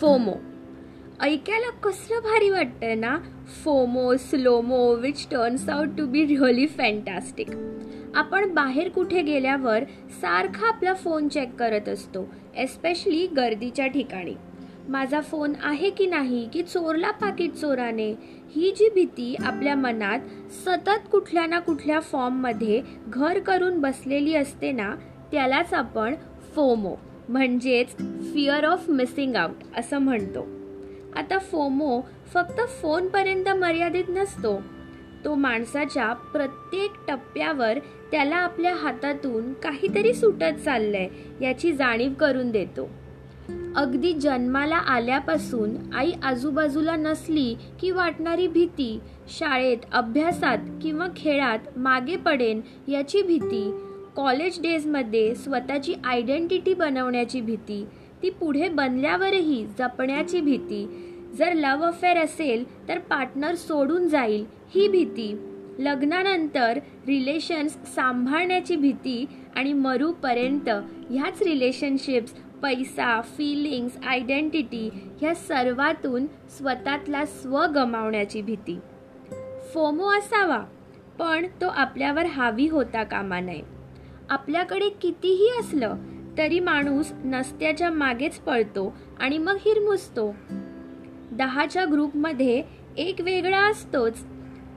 [0.00, 0.32] FOMO.
[1.20, 3.16] ऐकायला कसलं भारी वाटतंय ना?
[3.64, 7.50] FOMO slomo which turns out to be really fantastic
[8.14, 9.84] आपण बाहेर कुठे गेल्यावर
[10.20, 12.26] सारखा आपला फोन चेक करत असतो
[12.56, 14.34] एस्पेशली गर्दीच्या ठिकाणी.
[14.88, 18.10] माझा फोन आहे की नाही की चोरला पाकिट चोराने?
[18.56, 20.18] ही जी भीती आपल्या मनात
[20.52, 24.94] सतत कुठल्या ना कुठल्या फॉर्ममध्ये घर करून बसलेली असते ना
[25.32, 26.14] त्यालाच आपण
[26.54, 26.94] फोमो.
[27.28, 27.96] म्हणजेच
[28.34, 30.46] फिअर ऑफ मिसिंग आउट असं म्हणतो.
[31.16, 32.00] आता फोमो
[32.34, 34.62] फक्त फोनपर्यंत मर्यादित नसतो.
[35.24, 37.78] तो माणसाच्या प्रत्येक टप्प्यावर
[38.10, 41.08] त्याला आपल्या हातातून काहीतरी सुटत चाललंय
[41.40, 42.88] याची जाणीव करून देतो.
[43.76, 52.60] अगदी जन्माला आल्यापासून आई आजूबाजूला नसली की वाटणारी भीती शाळेत अभ्यासात किंवा खेळात मागे पडेन
[52.88, 53.84] याची भीती
[54.16, 57.86] कॉलेज डेजमध्ये स्वतःची आयडेंटिटी बनवण्याची भीती
[58.22, 61.10] ती पुढे बनल्यावरही जपण्याची भीती.
[61.38, 64.44] जर लव अफेअर असेल तर पार्टनर सोडून जाईल
[64.74, 65.50] ही भीती.
[65.78, 69.24] लग्नानंतर रिलेशन्स सांभाळण्याची भीती
[69.56, 70.68] आणि मरूपर्यंत
[71.10, 74.88] ह्याच रिलेशनशिप्स पैसा फिलिंग्स आयडेंटिटी
[75.20, 78.78] ह्या सर्वातून स्वतःतला स्व गमावण्याची भीती.
[79.74, 80.58] फोमो असावा
[81.18, 83.73] पण तो आपल्यावर हावी होता कामा नये.
[84.30, 85.96] आपल्याकडे कितीही असलं
[86.38, 90.34] तरी माणूस नसत्याच्या मागेच पळतो आणि मग हिरमुसतो.
[91.32, 92.62] दहाच्या ग्रुपमध्ये
[92.96, 94.24] एक वेगळा असतोच.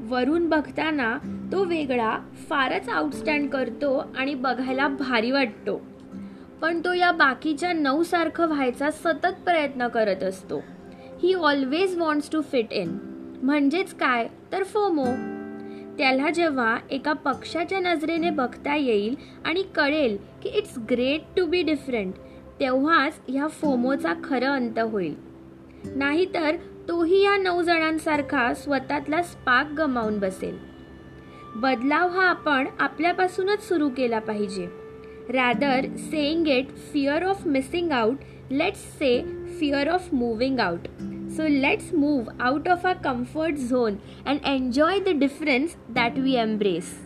[0.00, 1.18] वरून बघताना
[1.52, 2.18] तो वेगळा
[2.50, 5.80] फारच आउटस्टँड करतो आणि बघायला भारी वाटतो.
[6.60, 10.62] पण तो या बाकीच्या नऊ सारखं व्हायचा सतत प्रयत्न करत असतो.
[11.22, 12.98] He always wants to fit in
[13.42, 14.28] म्हणजेच काय?
[14.52, 15.35] तर फोमो.
[15.98, 22.14] त्याला जेव्हा एका पक्षाच्या नजरेने बघता येईल आणि कळेल की it's great to be different
[22.60, 25.14] तेव्हाच ह्या फोमोचा खरं अंत होईल.
[25.96, 26.56] नाहीतर
[26.88, 30.56] तोही या नऊ जणांसारखा स्वतःतला स्पार्क गमावून बसेल.
[31.54, 34.68] बदलाव हा आपण आपल्यापासूनच सुरू केला पाहिजे.
[35.28, 38.16] Rather saying it fear of missing out
[38.50, 39.22] let's say
[39.60, 40.88] fear of moving out
[41.36, 47.05] So let's move out of our comfort zone and enjoy the difference that we embrace.